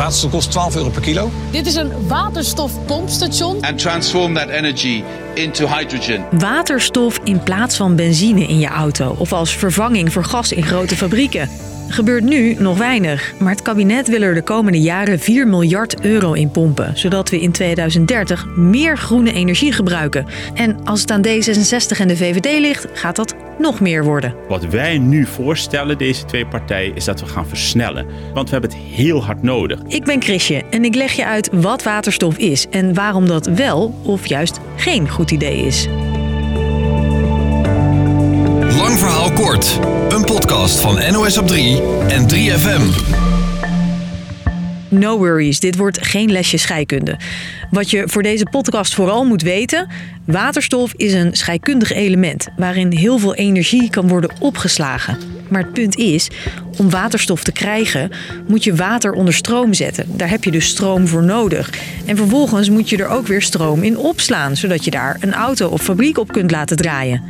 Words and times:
Waterstof 0.00 0.30
kost 0.30 0.50
12 0.50 0.76
euro 0.76 0.90
per 0.90 1.00
kilo. 1.00 1.30
Dit 1.50 1.66
is 1.66 1.74
een 1.74 2.08
waterstofpompstation. 2.08 3.60
And 3.60 3.78
transform 3.78 4.34
that 4.34 4.48
energy 4.48 5.02
into 5.34 5.66
hydrogen. 5.66 6.24
Waterstof 6.38 7.18
in 7.24 7.42
plaats 7.42 7.76
van 7.76 7.96
benzine 7.96 8.46
in 8.46 8.58
je 8.58 8.66
auto 8.66 9.14
of 9.18 9.32
als 9.32 9.56
vervanging 9.56 10.12
voor 10.12 10.24
gas 10.24 10.52
in 10.52 10.62
grote 10.62 10.96
fabrieken. 10.96 11.48
Gebeurt 11.88 12.24
nu 12.24 12.54
nog 12.58 12.78
weinig, 12.78 13.32
maar 13.38 13.50
het 13.52 13.62
kabinet 13.62 14.08
wil 14.08 14.22
er 14.22 14.34
de 14.34 14.42
komende 14.42 14.80
jaren 14.80 15.18
4 15.18 15.48
miljard 15.48 16.00
euro 16.00 16.32
in 16.32 16.50
pompen, 16.50 16.98
zodat 16.98 17.30
we 17.30 17.40
in 17.40 17.52
2030 17.52 18.46
meer 18.46 18.98
groene 18.98 19.32
energie 19.32 19.72
gebruiken. 19.72 20.26
En 20.54 20.84
als 20.84 21.00
het 21.00 21.10
aan 21.10 21.26
D66 21.26 21.98
en 21.98 22.08
de 22.08 22.16
VVD 22.16 22.60
ligt, 22.60 22.86
gaat 22.92 23.16
dat 23.16 23.34
nog 23.60 23.80
meer 23.80 24.04
worden. 24.04 24.34
Wat 24.48 24.64
wij 24.64 24.98
nu 24.98 25.26
voorstellen, 25.26 25.98
deze 25.98 26.24
twee 26.24 26.46
partijen, 26.46 26.94
is 26.94 27.04
dat 27.04 27.20
we 27.20 27.26
gaan 27.26 27.46
versnellen. 27.46 28.06
Want 28.34 28.50
we 28.50 28.52
hebben 28.52 28.70
het 28.70 28.78
heel 28.78 29.24
hard 29.24 29.42
nodig. 29.42 29.80
Ik 29.86 30.04
ben 30.04 30.22
Chrisje 30.22 30.62
en 30.70 30.84
ik 30.84 30.94
leg 30.94 31.12
je 31.12 31.24
uit 31.24 31.50
wat 31.52 31.82
waterstof 31.82 32.36
is 32.36 32.66
en 32.70 32.94
waarom 32.94 33.26
dat 33.26 33.46
wel 33.46 33.94
of 34.02 34.26
juist 34.26 34.60
geen 34.76 35.08
goed 35.08 35.30
idee 35.30 35.66
is. 35.66 35.88
Lang 38.76 38.98
verhaal 38.98 39.32
kort. 39.32 39.78
Een 40.08 40.24
podcast 40.24 40.80
van 40.80 41.12
NOS 41.12 41.38
op 41.38 41.46
3 41.46 41.82
en 42.08 42.28
3FM. 42.28 43.29
No 44.90 45.18
worries, 45.18 45.60
dit 45.60 45.76
wordt 45.76 46.06
geen 46.06 46.30
lesje 46.30 46.56
scheikunde. 46.56 47.16
Wat 47.70 47.90
je 47.90 48.02
voor 48.06 48.22
deze 48.22 48.46
podcast 48.50 48.94
vooral 48.94 49.24
moet 49.24 49.42
weten: 49.42 49.88
waterstof 50.24 50.92
is 50.96 51.12
een 51.12 51.34
scheikundig 51.34 51.92
element 51.92 52.48
waarin 52.56 52.92
heel 52.92 53.18
veel 53.18 53.34
energie 53.34 53.90
kan 53.90 54.08
worden 54.08 54.30
opgeslagen. 54.38 55.18
Maar 55.48 55.62
het 55.62 55.72
punt 55.72 55.96
is, 55.96 56.30
om 56.78 56.90
waterstof 56.90 57.42
te 57.44 57.52
krijgen 57.52 58.10
moet 58.48 58.64
je 58.64 58.74
water 58.74 59.12
onder 59.12 59.34
stroom 59.34 59.74
zetten. 59.74 60.06
Daar 60.16 60.30
heb 60.30 60.44
je 60.44 60.50
dus 60.50 60.68
stroom 60.68 61.08
voor 61.08 61.22
nodig. 61.22 61.70
En 62.06 62.16
vervolgens 62.16 62.70
moet 62.70 62.88
je 62.88 62.96
er 62.96 63.08
ook 63.08 63.26
weer 63.26 63.42
stroom 63.42 63.82
in 63.82 63.98
opslaan, 63.98 64.56
zodat 64.56 64.84
je 64.84 64.90
daar 64.90 65.16
een 65.20 65.34
auto 65.34 65.68
of 65.68 65.82
fabriek 65.82 66.18
op 66.18 66.32
kunt 66.32 66.50
laten 66.50 66.76
draaien. 66.76 67.22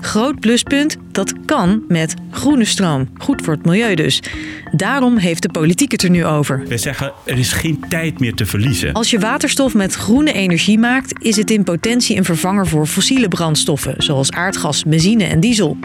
Groot 0.00 0.40
pluspunt, 0.40 0.96
dat 1.12 1.34
kan 1.44 1.84
met 1.88 2.14
groene 2.30 2.64
stroom. 2.64 3.08
Goed 3.18 3.42
voor 3.42 3.54
het 3.54 3.64
milieu 3.64 3.94
dus. 3.94 4.22
Daarom 4.72 5.16
heeft 5.16 5.42
de 5.42 5.48
politiek 5.48 5.92
het 5.92 6.02
er 6.02 6.10
nu 6.10 6.24
over. 6.24 6.62
We 6.68 6.78
zeggen, 6.78 7.12
er 7.26 7.38
is 7.38 7.52
geen 7.52 7.84
tijd 7.88 8.20
meer 8.20 8.34
te 8.34 8.46
verliezen. 8.46 8.92
Als 8.92 9.10
je 9.10 9.18
waterstof 9.18 9.74
met 9.74 9.94
groene 9.94 10.32
energie 10.32 10.78
maakt, 10.78 11.24
is 11.24 11.36
het 11.36 11.50
in 11.50 11.64
potentie 11.64 12.16
een 12.16 12.24
vervanger 12.24 12.66
voor 12.66 12.86
fossiele 12.86 13.28
brandstoffen, 13.28 13.94
zoals 13.98 14.30
aardgas, 14.30 14.84
benzine 14.84 15.24
en 15.24 15.40
diesel. 15.40 15.76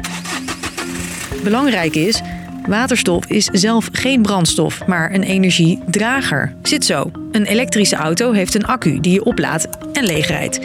Belangrijk 1.44 1.96
is, 1.96 2.22
waterstof 2.68 3.26
is 3.26 3.46
zelf 3.46 3.90
geen 3.92 4.22
brandstof, 4.22 4.86
maar 4.88 5.14
een 5.14 5.24
energiedrager. 5.24 6.56
Zit 6.62 6.86
zo. 6.86 7.12
Een 7.32 7.46
elektrische 7.46 7.96
auto 7.96 8.32
heeft 8.32 8.56
een 8.56 8.66
accu 8.66 9.00
die 9.00 9.14
je 9.14 9.24
oplaadt 9.24 9.68
en 9.94 10.04
leegrijdt. 10.04 10.60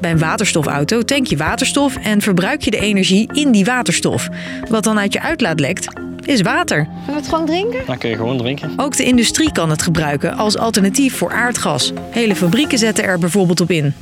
Bij 0.00 0.10
een 0.10 0.18
waterstofauto 0.18 1.02
tank 1.02 1.26
je 1.26 1.36
waterstof 1.36 1.96
en 1.96 2.20
verbruik 2.20 2.62
je 2.62 2.70
de 2.70 2.80
energie 2.80 3.28
in 3.32 3.50
die 3.50 3.64
waterstof. 3.64 4.28
Wat 4.68 4.84
dan 4.84 4.98
uit 4.98 5.12
je 5.12 5.20
uitlaat 5.20 5.60
lekt, 5.60 5.86
is 6.24 6.40
water. 6.40 6.84
Kunnen 6.84 7.06
we 7.06 7.12
het 7.12 7.28
gewoon 7.28 7.46
drinken? 7.46 7.86
Dan 7.86 7.98
kun 7.98 8.10
je 8.10 8.16
gewoon 8.16 8.38
drinken. 8.38 8.72
Ook 8.76 8.96
de 8.96 9.04
industrie 9.04 9.52
kan 9.52 9.70
het 9.70 9.82
gebruiken 9.82 10.36
als 10.36 10.58
alternatief 10.58 11.16
voor 11.16 11.32
aardgas. 11.32 11.92
Hele 12.10 12.36
fabrieken 12.36 12.78
zetten 12.78 13.04
er 13.04 13.18
bijvoorbeeld 13.18 13.60
op 13.60 13.70
in. 13.70 13.94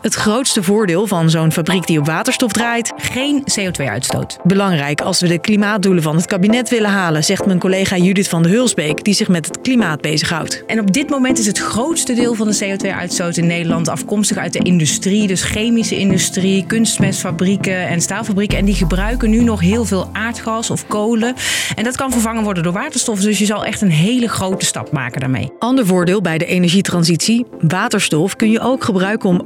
Het 0.00 0.14
grootste 0.14 0.62
voordeel 0.62 1.06
van 1.06 1.30
zo'n 1.30 1.52
fabriek 1.52 1.86
die 1.86 1.98
op 1.98 2.06
waterstof 2.06 2.52
draait, 2.52 2.92
Geen 2.96 3.44
CO2-uitstoot. 3.60 4.38
belangrijk 4.42 5.00
als 5.00 5.20
we 5.20 5.28
de 5.28 5.38
klimaatdoelen 5.38 6.02
van 6.02 6.16
het 6.16 6.26
kabinet 6.26 6.70
willen 6.70 6.90
halen, 6.90 7.24
zegt 7.24 7.46
mijn 7.46 7.58
collega 7.58 7.96
Judith 7.96 8.28
van 8.28 8.42
de 8.42 8.48
Hulsbeek, 8.48 9.04
die 9.04 9.14
zich 9.14 9.28
met 9.28 9.46
het 9.46 9.60
klimaat 9.60 10.00
bezighoudt. 10.00 10.64
En 10.66 10.80
op 10.80 10.92
dit 10.92 11.10
moment 11.10 11.38
is 11.38 11.46
het 11.46 11.58
grootste 11.58 12.14
deel 12.14 12.34
van 12.34 12.46
de 12.46 12.76
CO2-uitstoot 12.76 13.36
in 13.36 13.46
Nederland 13.46 13.88
afkomstig 13.88 14.36
uit 14.36 14.52
de 14.52 14.58
industrie. 14.58 15.26
Dus 15.26 15.42
chemische 15.42 15.98
industrie, 15.98 16.66
kunstmestfabrieken 16.66 17.88
en 17.88 18.00
staalfabrieken. 18.00 18.58
En 18.58 18.64
die 18.64 18.74
gebruiken 18.74 19.30
nu 19.30 19.42
nog 19.42 19.60
heel 19.60 19.84
veel 19.84 20.08
aardgas 20.12 20.70
of 20.70 20.86
kolen. 20.86 21.34
En 21.74 21.84
dat 21.84 21.96
kan 21.96 22.12
vervangen 22.12 22.42
worden 22.42 22.62
door 22.62 22.72
waterstof. 22.72 23.20
Dus 23.20 23.38
je 23.38 23.46
zal 23.46 23.64
echt 23.64 23.80
een 23.80 23.90
hele 23.90 24.28
grote 24.28 24.64
stap 24.64 24.92
maken 24.92 25.20
daarmee. 25.20 25.52
Ander 25.58 25.86
voordeel 25.86 26.20
bij 26.20 26.38
de 26.38 26.46
energietransitie: 26.46 27.46
waterstof 27.60 28.36
kun 28.36 28.50
je 28.50 28.60
ook 28.60 28.84
gebruiken 28.84 29.28
om 29.28 29.40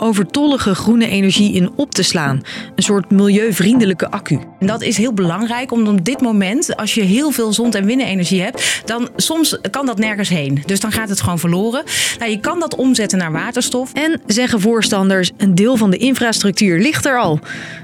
groene 0.58 1.08
energie 1.08 1.52
in 1.52 1.70
op 1.76 1.94
te 1.94 2.02
slaan. 2.02 2.42
Een 2.74 2.82
soort 2.82 3.10
milieuvriendelijke 3.10 4.10
accu. 4.10 4.40
En 4.58 4.66
dat 4.66 4.82
is 4.82 4.96
heel 4.96 5.12
belangrijk, 5.12 5.72
omdat 5.72 5.94
op 5.94 6.04
dit 6.04 6.20
moment, 6.20 6.76
als 6.76 6.94
je 6.94 7.02
heel 7.02 7.30
veel 7.30 7.52
zon- 7.52 7.72
en 7.72 7.84
windenergie 7.84 8.42
hebt, 8.42 8.82
dan 8.84 9.08
soms 9.16 9.58
kan 9.70 9.86
dat 9.86 9.98
nergens 9.98 10.28
heen. 10.28 10.62
Dus 10.66 10.80
dan 10.80 10.92
gaat 10.92 11.08
het 11.08 11.20
gewoon 11.20 11.38
verloren. 11.38 11.84
Nou, 12.18 12.30
je 12.30 12.40
kan 12.40 12.60
dat 12.60 12.74
omzetten 12.74 13.18
naar 13.18 13.32
waterstof. 13.32 13.92
En 13.92 14.20
zeggen 14.26 14.60
voorstanders, 14.60 15.30
een 15.36 15.54
deel 15.54 15.76
van 15.76 15.90
de 15.90 15.96
infrastructuur 15.96 16.80
ligt 16.80 17.06
er 17.06 17.18
al. 17.18 17.38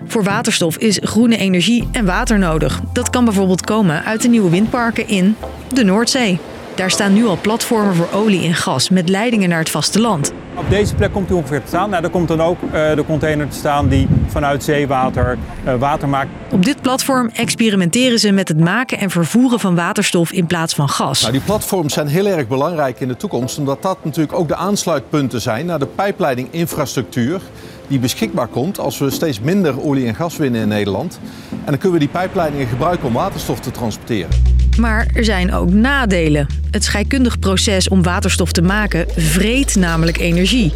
Voor 0.07 0.23
waterstof 0.23 0.77
is 0.77 0.99
groene 1.03 1.37
energie 1.37 1.89
en 1.93 2.05
water 2.05 2.39
nodig. 2.39 2.81
Dat 2.93 3.11
kan 3.11 3.25
bijvoorbeeld 3.25 3.65
komen 3.65 4.05
uit 4.05 4.23
de 4.23 4.29
nieuwe 4.29 4.51
windparken 4.51 5.09
in 5.09 5.37
de 5.73 5.85
Noordzee. 5.85 6.39
Daar 6.75 6.91
staan 6.91 7.13
nu 7.13 7.27
al 7.27 7.39
platformen 7.41 7.95
voor 7.95 8.09
olie 8.13 8.45
en 8.45 8.55
gas 8.55 8.89
met 8.89 9.09
leidingen 9.09 9.49
naar 9.49 9.59
het 9.59 9.71
vasteland. 9.71 10.33
Op 10.57 10.71
deze 10.71 10.95
plek 10.95 11.13
komt 11.13 11.29
hij 11.29 11.37
ongeveer 11.39 11.61
te 11.61 11.67
staan. 11.67 11.91
Nou, 11.91 12.03
daar 12.03 12.11
komt 12.11 12.29
dan 12.29 12.41
ook 12.41 12.63
eh, 12.63 12.95
de 12.95 13.05
container 13.07 13.49
te 13.49 13.57
staan 13.57 13.89
die 13.89 14.09
vanuit 14.27 14.65
zeewater 14.65 15.39
eh, 15.65 15.75
water 15.75 16.09
maakt. 16.09 16.29
Op 16.51 16.65
dit 16.65 16.83
platform 16.83 17.31
experimenteren 17.33 18.19
ze 18.19 18.33
met 18.33 18.49
het 18.49 18.61
maken 18.61 18.99
en 18.99 19.11
vervoeren 19.11 19.61
van 19.61 19.75
waterstof 19.75 20.33
in 20.33 20.47
plaats 20.47 20.75
van 20.75 20.89
gas. 20.89 21.21
Nou, 21.21 21.33
die 21.33 21.41
platforms 21.41 21.93
zijn 21.93 22.07
heel 22.07 22.27
erg 22.27 22.49
belangrijk 22.49 23.01
in 23.01 23.09
de 23.09 23.17
toekomst, 23.17 23.59
omdat 23.59 23.83
dat 23.83 23.99
natuurlijk 24.05 24.39
ook 24.39 24.49
de 24.49 24.57
aansluitpunten 24.57 25.41
zijn 25.41 25.67
naar 25.67 25.79
de 25.79 25.87
pijpleidinginfrastructuur 25.87 27.41
die 27.89 27.99
beschikbaar 27.99 28.49
komt 28.49 28.79
als 28.79 28.99
we 28.99 29.11
steeds 29.11 29.41
minder 29.41 29.83
olie 29.83 30.07
en 30.07 30.15
gas 30.15 30.37
winnen 30.37 30.61
in 30.61 30.69
Nederland. 30.69 31.19
En 31.51 31.65
dan 31.65 31.79
kunnen 31.79 31.93
we 31.93 32.05
die 32.05 32.09
pijpleidingen 32.09 32.67
gebruiken 32.67 33.07
om 33.07 33.13
waterstof 33.13 33.61
te 33.61 33.71
transporteren. 33.71 34.56
Maar 34.79 35.07
er 35.15 35.25
zijn 35.25 35.53
ook 35.53 35.71
nadelen. 35.71 36.47
Het 36.71 36.85
scheikundig 36.85 37.39
proces 37.39 37.89
om 37.89 38.03
waterstof 38.03 38.53
te 38.53 38.63
maken 38.63 39.07
vreet 39.17 39.77
namelijk 39.77 40.19
energie. 40.19 40.73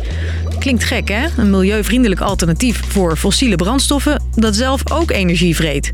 Klinkt 0.60 0.84
gek 0.84 1.08
hè? 1.08 1.26
Een 1.36 1.50
milieuvriendelijk 1.50 2.20
alternatief 2.20 2.80
voor 2.88 3.16
fossiele 3.16 3.56
brandstoffen 3.56 4.22
dat 4.34 4.56
zelf 4.56 4.92
ook 4.92 5.10
energie 5.10 5.56
vreet. 5.56 5.92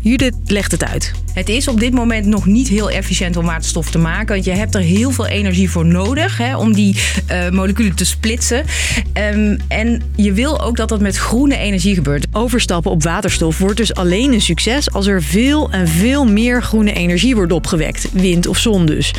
Judith 0.00 0.34
legt 0.46 0.72
het 0.72 0.84
uit. 0.84 1.12
Het 1.32 1.48
is 1.48 1.68
op 1.68 1.80
dit 1.80 1.92
moment 1.92 2.26
nog 2.26 2.46
niet 2.46 2.68
heel 2.68 2.90
efficiënt 2.90 3.36
om 3.36 3.44
waterstof 3.44 3.90
te 3.90 3.98
maken. 3.98 4.34
Want 4.34 4.44
je 4.44 4.50
hebt 4.50 4.74
er 4.74 4.80
heel 4.80 5.10
veel 5.10 5.26
energie 5.26 5.70
voor 5.70 5.86
nodig 5.86 6.38
hè, 6.38 6.56
om 6.56 6.72
die 6.72 6.96
eh, 7.26 7.50
moleculen 7.50 7.94
te 7.94 8.04
splitsen. 8.04 8.64
Ehm, 9.12 9.56
en 9.68 10.02
je 10.16 10.32
wil 10.32 10.60
ook 10.60 10.76
dat 10.76 10.88
dat 10.88 11.00
met 11.00 11.16
groene 11.16 11.56
energie 11.56 11.94
gebeurt. 11.94 12.26
Overstappen 12.32 12.90
op 12.90 13.02
waterstof 13.02 13.58
wordt 13.58 13.76
dus 13.76 13.94
alleen 13.94 14.32
een 14.32 14.40
succes 14.40 14.92
als 14.92 15.06
er 15.06 15.22
veel 15.22 15.70
en 15.70 15.88
veel 15.88 16.26
meer 16.26 16.62
groene 16.62 16.92
energie 16.92 17.34
wordt 17.34 17.52
opgewekt. 17.52 18.08
Wind 18.12 18.46
of 18.46 18.58
zon 18.58 18.86
dus. 18.86 19.14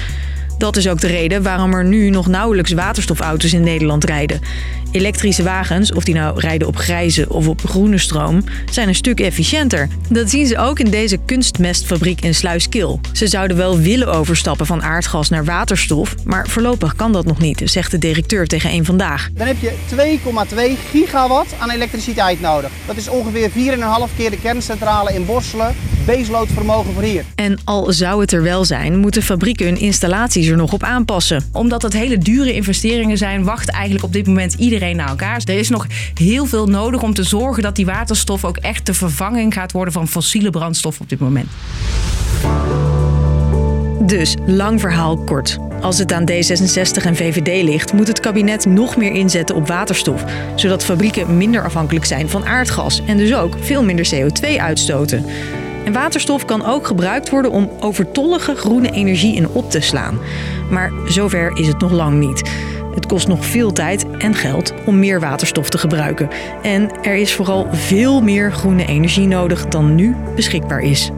Dat 0.57 0.75
is 0.75 0.87
ook 0.87 1.01
de 1.01 1.07
reden 1.07 1.43
waarom 1.43 1.73
er 1.73 1.85
nu 1.85 2.09
nog 2.09 2.27
nauwelijks 2.27 2.71
waterstofauto's 2.71 3.53
in 3.53 3.63
Nederland 3.63 4.03
rijden. 4.03 4.41
Elektrische 4.91 5.43
wagens, 5.43 5.93
of 5.93 6.03
die 6.03 6.15
nou 6.15 6.39
rijden 6.39 6.67
op 6.67 6.77
grijze 6.77 7.29
of 7.29 7.47
op 7.47 7.61
groene 7.65 7.97
stroom, 7.97 8.43
zijn 8.71 8.87
een 8.87 8.95
stuk 8.95 9.19
efficiënter. 9.19 9.87
Dat 10.09 10.29
zien 10.29 10.47
ze 10.47 10.57
ook 10.57 10.79
in 10.79 10.89
deze 10.89 11.17
kunstmestfabriek 11.25 12.21
in 12.21 12.35
Sluiskil. 12.35 12.99
Ze 13.13 13.27
zouden 13.27 13.57
wel 13.57 13.79
willen 13.79 14.13
overstappen 14.13 14.65
van 14.65 14.83
aardgas 14.83 15.29
naar 15.29 15.45
waterstof, 15.45 16.15
maar 16.23 16.47
voorlopig 16.47 16.95
kan 16.95 17.11
dat 17.11 17.25
nog 17.25 17.39
niet, 17.39 17.61
zegt 17.65 17.91
de 17.91 17.97
directeur 17.97 18.47
tegen 18.47 18.69
één 18.69 18.85
vandaag. 18.85 19.29
Dan 19.33 19.47
heb 19.47 19.57
je 19.59 19.73
2,2 20.49 20.89
gigawatt 20.91 21.53
aan 21.59 21.69
elektriciteit 21.69 22.41
nodig. 22.41 22.69
Dat 22.85 22.97
is 22.97 23.07
ongeveer 23.07 23.49
4,5 23.49 23.55
keer 24.15 24.29
de 24.29 24.39
kerncentrale 24.41 25.13
in 25.13 25.25
Borselen. 25.25 25.75
Baseloadvermogen 26.05 26.93
voor 26.93 27.03
hier. 27.03 27.23
En 27.35 27.57
al 27.63 27.93
zou 27.93 28.21
het 28.21 28.31
er 28.31 28.41
wel 28.41 28.65
zijn, 28.65 28.97
moeten 28.97 29.21
fabrieken 29.21 29.65
hun 29.65 29.79
installaties 29.79 30.47
er 30.47 30.57
nog 30.57 30.73
op 30.73 30.83
aanpassen. 30.83 31.49
Omdat 31.51 31.81
het 31.81 31.93
hele 31.93 32.17
dure 32.17 32.53
investeringen 32.53 33.17
zijn, 33.17 33.43
wacht 33.43 33.69
eigenlijk 33.69 34.03
op 34.03 34.13
dit 34.13 34.27
moment 34.27 34.53
iedereen 34.53 34.95
naar 34.95 35.09
elkaar. 35.09 35.41
Er 35.45 35.57
is 35.57 35.69
nog 35.69 35.87
heel 36.13 36.45
veel 36.45 36.67
nodig 36.67 37.01
om 37.01 37.13
te 37.13 37.23
zorgen 37.23 37.63
dat 37.63 37.75
die 37.75 37.85
waterstof 37.85 38.45
ook 38.45 38.57
echt 38.57 38.85
de 38.85 38.93
vervanging 38.93 39.53
gaat 39.53 39.71
worden 39.71 39.93
van 39.93 40.07
fossiele 40.07 40.49
brandstof 40.49 40.99
op 40.99 41.09
dit 41.09 41.19
moment. 41.19 41.47
Dus, 44.01 44.35
lang 44.45 44.79
verhaal 44.79 45.17
kort. 45.17 45.57
Als 45.81 45.97
het 45.97 46.13
aan 46.13 46.29
D66 46.31 47.05
en 47.05 47.15
VVD 47.15 47.63
ligt, 47.63 47.93
moet 47.93 48.07
het 48.07 48.19
kabinet 48.19 48.65
nog 48.65 48.97
meer 48.97 49.11
inzetten 49.11 49.55
op 49.55 49.67
waterstof, 49.67 50.23
zodat 50.55 50.85
fabrieken 50.85 51.37
minder 51.37 51.63
afhankelijk 51.63 52.05
zijn 52.05 52.29
van 52.29 52.45
aardgas 52.45 53.01
en 53.07 53.17
dus 53.17 53.33
ook 53.33 53.55
veel 53.61 53.83
minder 53.83 54.09
CO2 54.15 54.57
uitstoten. 54.57 55.25
En 55.85 55.93
waterstof 55.93 56.45
kan 56.45 56.65
ook 56.65 56.87
gebruikt 56.87 57.29
worden 57.29 57.51
om 57.51 57.69
overtollige 57.79 58.55
groene 58.55 58.91
energie 58.91 59.35
in 59.35 59.47
op 59.47 59.71
te 59.71 59.81
slaan. 59.81 60.19
Maar 60.69 60.91
zover 61.07 61.57
is 61.57 61.67
het 61.67 61.79
nog 61.79 61.91
lang 61.91 62.19
niet. 62.19 62.49
Het 62.95 63.05
kost 63.05 63.27
nog 63.27 63.45
veel 63.45 63.71
tijd 63.71 64.05
en 64.17 64.33
geld 64.33 64.73
om 64.85 64.99
meer 64.99 65.19
waterstof 65.19 65.69
te 65.69 65.77
gebruiken. 65.77 66.29
En 66.61 66.91
er 67.01 67.15
is 67.15 67.33
vooral 67.33 67.67
veel 67.71 68.21
meer 68.21 68.51
groene 68.51 68.85
energie 68.85 69.27
nodig 69.27 69.65
dan 69.65 69.95
nu 69.95 70.15
beschikbaar 70.35 70.81
is. 70.81 71.11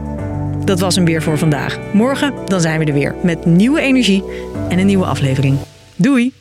dat 0.64 0.80
was 0.80 0.94
hem 0.94 1.04
weer 1.04 1.22
voor 1.22 1.38
vandaag. 1.38 1.78
Morgen 1.92 2.34
dan 2.44 2.60
zijn 2.60 2.78
we 2.78 2.84
er 2.84 2.92
weer 2.92 3.14
met 3.22 3.46
nieuwe 3.46 3.80
energie 3.80 4.24
en 4.68 4.78
een 4.78 4.86
nieuwe 4.86 5.06
aflevering. 5.06 5.58
Doei! 5.96 6.37